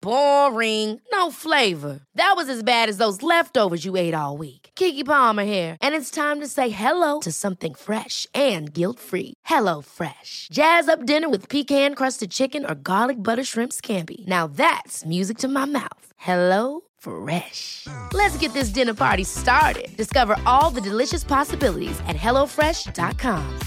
[0.00, 1.00] Boring.
[1.12, 2.00] No flavor.
[2.14, 4.70] That was as bad as those leftovers you ate all week.
[4.74, 9.34] Kiki Palmer here, and it's time to say hello to something fresh and guilt-free.
[9.44, 10.48] Hello Fresh.
[10.52, 14.26] Jazz up dinner with pecan-crusted chicken or garlic butter shrimp scampi.
[14.26, 16.12] Now that's music to my mouth.
[16.16, 17.86] Hello Fresh.
[18.12, 19.88] Let's get this dinner party started.
[19.96, 23.58] Discover all the delicious possibilities at hellofresh.com.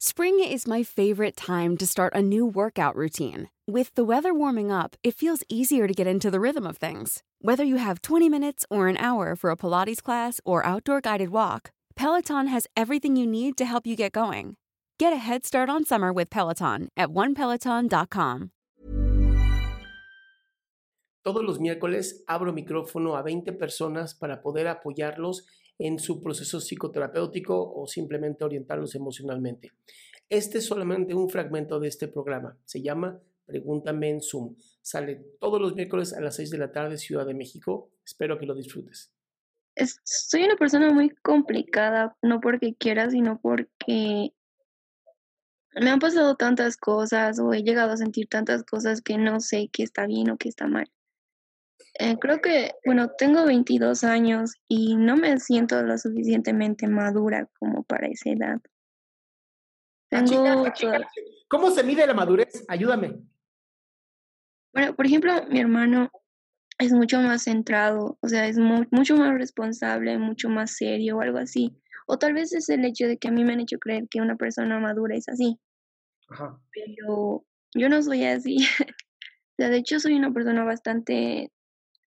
[0.00, 3.48] Spring is my favorite time to start a new workout routine.
[3.68, 7.22] With the weather warming up, it feels easier to get into the rhythm of things.
[7.42, 11.28] Whether you have 20 minutes or an hour for a Pilates class or outdoor guided
[11.28, 14.56] walk, Peloton has everything you need to help you get going.
[14.98, 18.52] Get a head start on summer with Peloton at onepeloton.com.
[21.22, 25.44] Todos los miércoles abro micrófono a 20 personas para poder apoyarlos
[25.78, 29.72] en su proceso psicoterapéutico o simplemente orientarlos emocionalmente.
[30.30, 32.56] Este es solamente un fragmento de este programa.
[32.64, 34.54] Se llama Pregúntame en Zoom.
[34.82, 37.90] Sale todos los miércoles a las 6 de la tarde, Ciudad de México.
[38.04, 39.10] Espero que lo disfrutes.
[40.04, 44.34] soy una persona muy complicada, no porque quiera, sino porque
[45.80, 49.70] me han pasado tantas cosas o he llegado a sentir tantas cosas que no sé
[49.72, 50.90] qué está bien o qué está mal.
[51.98, 57.82] Eh, creo que, bueno, tengo 22 años y no me siento lo suficientemente madura como
[57.82, 58.60] para esa edad.
[60.10, 61.08] Ah, Tengo ah, chica,
[61.48, 62.62] ¿Cómo se mide la madurez?
[62.68, 63.22] Ayúdame.
[64.72, 66.10] Bueno, por ejemplo, mi hermano
[66.78, 71.20] es mucho más centrado, o sea, es mu- mucho más responsable, mucho más serio o
[71.20, 71.76] algo así.
[72.06, 74.20] O tal vez es el hecho de que a mí me han hecho creer que
[74.20, 75.58] una persona madura es así,
[76.28, 76.60] Ajá.
[76.72, 78.58] pero yo no soy así.
[79.58, 81.50] O sea, de hecho soy una persona bastante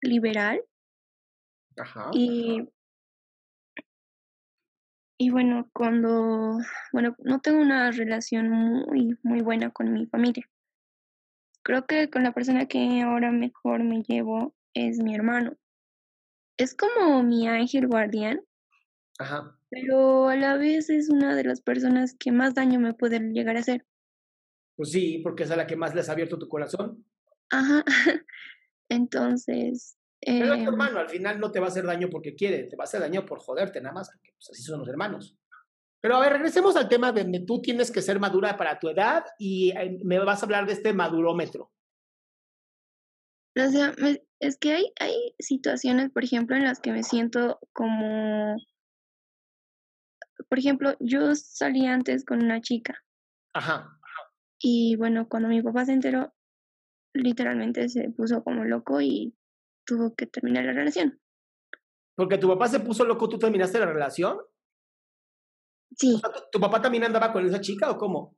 [0.00, 0.62] liberal
[1.76, 2.10] Ajá.
[2.14, 2.68] y,
[5.18, 6.58] y bueno, cuando,
[6.92, 10.48] bueno, no tengo una relación muy, muy buena con mi familia.
[11.62, 15.56] Creo que con la persona que ahora mejor me llevo es mi hermano.
[16.56, 18.40] Es como mi ángel guardián,
[19.18, 19.56] Ajá.
[19.70, 23.56] pero a la vez es una de las personas que más daño me puede llegar
[23.56, 23.86] a hacer.
[24.76, 27.04] Pues sí, porque es a la que más le has abierto tu corazón.
[27.50, 27.84] Ajá.
[28.88, 32.34] Entonces, Pero es em, tu hermano, al final no te va a hacer daño porque
[32.34, 34.88] quiere, te va a hacer daño por joderte nada más, porque pues, así son los
[34.88, 35.36] hermanos.
[36.02, 38.88] Pero a ver, regresemos al tema de donde tú tienes que ser madura para tu
[38.88, 41.70] edad y eh, me vas a hablar de este madurómetro.
[43.56, 43.94] o sea,
[44.40, 48.56] es que hay, hay situaciones, por ejemplo, en las que me siento como,
[50.48, 53.00] por ejemplo, yo salí antes con una chica
[53.54, 53.96] Ajá.
[54.60, 56.34] y bueno, cuando mi papá se enteró,
[57.14, 59.36] literalmente se puso como loco y
[59.86, 61.20] tuvo que terminar la relación.
[62.16, 64.38] Porque tu papá se puso loco, tú terminaste la relación.
[65.96, 68.36] Sí, O sea, ¿tu, tu papá también andaba con esa chica o cómo?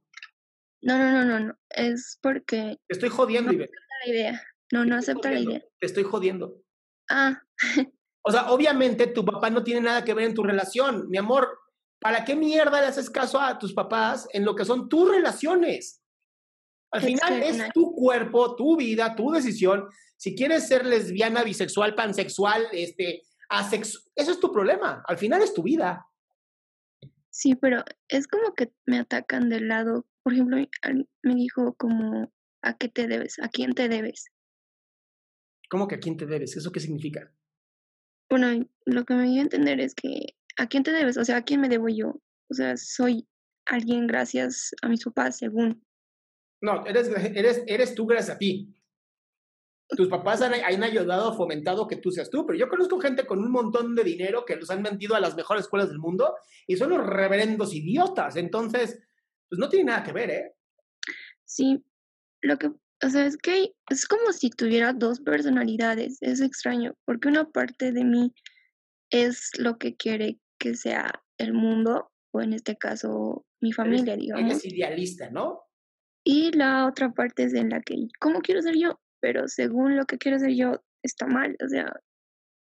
[0.83, 3.57] no, no, no, no, no, es porque Te estoy jodiendo, No.
[3.57, 3.73] Ivette.
[4.05, 4.43] la idea,
[4.73, 5.61] no, no acepta la idea.
[5.81, 6.57] Te estoy jodiendo.
[7.11, 7.43] Ah,
[8.27, 11.09] O sea, obviamente tu papá no tiene nada que ver en tu relación.
[11.11, 11.59] Mi amor,
[12.01, 16.03] ¿para qué mierda le haces caso a tus papás en lo que son tus relaciones?
[16.91, 19.89] Al final es tu cuerpo, tu vida, tu decisión.
[20.17, 25.03] Si quieres ser lesbiana, bisexual, pansexual, este, asexual, eso es tu problema.
[25.07, 26.07] Al final es tu vida.
[27.35, 30.57] Sí, pero es como que me atacan del lado, por ejemplo,
[31.23, 33.39] me dijo como, ¿a qué te debes?
[33.41, 34.27] ¿A quién te debes?
[35.69, 36.57] ¿Cómo que a quién te debes?
[36.57, 37.35] ¿Eso qué significa?
[38.31, 41.17] Bueno, lo que me dio a entender es que, ¿a quién te debes?
[41.17, 42.21] O sea, ¿a quién me debo yo?
[42.49, 43.27] O sea, soy
[43.67, 45.85] alguien gracias a mis papás, según.
[46.63, 48.73] No, eres, eres, eres tú gracias a ti.
[49.97, 53.39] Tus papás han, han ayudado, fomentado que tú seas tú, pero yo conozco gente con
[53.39, 56.35] un montón de dinero que los han vendido a las mejores escuelas del mundo
[56.67, 58.37] y son los reverendos idiotas.
[58.37, 59.01] Entonces,
[59.49, 60.55] pues no tiene nada que ver, ¿eh?
[61.45, 61.85] Sí,
[62.41, 67.29] lo que, o sea, es que es como si tuviera dos personalidades, es extraño, porque
[67.29, 68.33] una parte de mí
[69.11, 74.25] es lo que quiere que sea el mundo, o en este caso mi familia, Eres,
[74.25, 75.65] digamos, eres idealista, ¿no?
[76.25, 78.99] y la otra parte es en la que, ¿cómo quiero ser yo?
[79.25, 81.99] Pero según lo que quiero ser yo, está mal, o sea,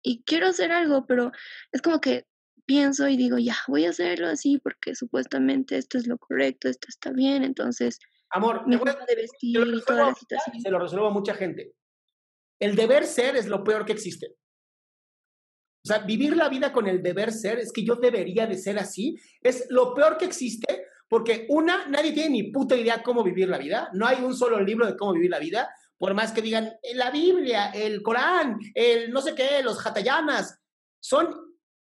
[0.04, 1.32] y quiero hacer algo, pero
[1.72, 2.28] es como que
[2.68, 6.86] pienso y digo, ya, voy a hacerlo así porque supuestamente esto es lo correcto, esto
[6.88, 7.98] está bien, entonces
[8.30, 10.62] Amor, voy a- de vestir lo y toda la situación.
[10.62, 11.74] se lo resuelvo a mucha gente.
[12.60, 14.36] El deber ser es lo peor que existe.
[15.84, 18.78] O sea, vivir la vida con el deber ser, es que yo debería de ser
[18.78, 23.50] así, es lo peor que existe Porque una, nadie tiene ni puta idea cómo vivir
[23.50, 23.90] la vida.
[23.92, 25.70] No hay un solo libro de cómo vivir la vida.
[26.02, 30.60] Por más que digan la Biblia, el Corán, el no sé qué, los Hatayanas.
[31.00, 31.28] Son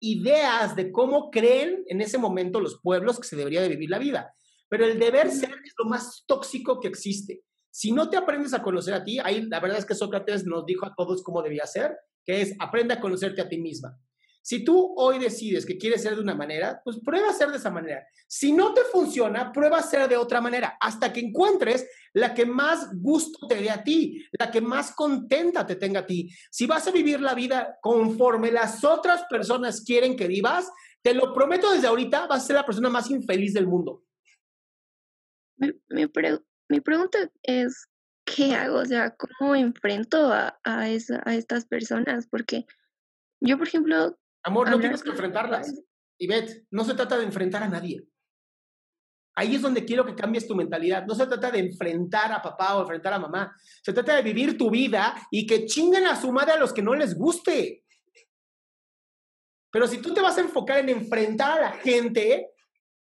[0.02, 3.98] ideas de cómo creen en ese momento los pueblos que se debería de vivir la
[3.98, 4.36] vida.
[4.68, 7.46] Pero el deber ser es lo más tóxico que existe.
[7.72, 10.66] Si no te aprendes a conocer a ti, ahí la verdad es que Sócrates nos
[10.66, 11.96] dijo a todos cómo debía ser,
[12.26, 13.98] que es aprende a conocerte a ti misma.
[14.42, 17.58] Si tú hoy decides que quieres ser de una manera, pues prueba a ser de
[17.58, 18.06] esa manera.
[18.28, 22.46] Si no te funciona, prueba a ser de otra manera, hasta que encuentres la que
[22.46, 26.30] más gusto te dé a ti, la que más contenta te tenga a ti.
[26.50, 30.72] Si vas a vivir la vida conforme las otras personas quieren que vivas,
[31.02, 34.04] te lo prometo desde ahorita, vas a ser la persona más infeliz del mundo.
[35.58, 36.08] Mi, mi,
[36.82, 37.88] pregunta es,
[38.26, 38.80] ¿qué hago?
[38.80, 42.28] O sea, ¿cómo enfrento a, a, a estas personas?
[42.28, 42.66] Porque
[43.42, 44.18] yo, por ejemplo,
[44.50, 45.72] Amor, no tienes que enfrentarlas.
[46.18, 48.04] Y Beth, no se trata de enfrentar a nadie.
[49.36, 51.06] Ahí es donde quiero que cambies tu mentalidad.
[51.06, 53.56] No se trata de enfrentar a papá o enfrentar a mamá.
[53.84, 56.82] Se trata de vivir tu vida y que chinguen a su madre a los que
[56.82, 57.86] no les guste.
[59.72, 62.50] Pero si tú te vas a enfocar en enfrentar a la gente,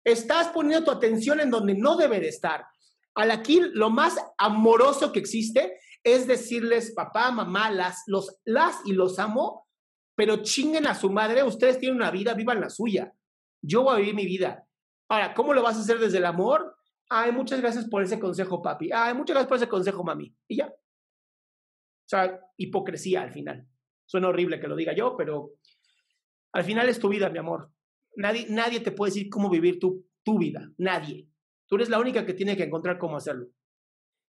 [0.05, 2.67] estás poniendo tu atención en donde no debe de estar.
[3.15, 8.93] Al aquí, lo más amoroso que existe es decirles, papá, mamá, las, los, las y
[8.93, 9.68] los amo,
[10.19, 13.15] pero chinguen a su madre, ustedes tienen una vida, vivan la suya.
[13.63, 14.67] Yo voy a vivir mi vida.
[15.09, 16.75] Ahora, ¿cómo lo vas a hacer desde el amor?
[17.09, 18.91] Ay, muchas gracias por ese consejo, papi.
[18.93, 20.35] Ay, muchas gracias por ese consejo, mami.
[20.49, 20.67] Y ya.
[20.67, 23.65] O sea, hipocresía al final.
[24.07, 25.53] Suena horrible que lo diga yo, pero
[26.53, 27.71] al final es tu vida, mi amor.
[28.17, 30.69] Nadie, nadie te puede decir cómo vivir tu, tu vida.
[30.79, 31.29] Nadie.
[31.69, 33.47] Tú eres la única que tiene que encontrar cómo hacerlo.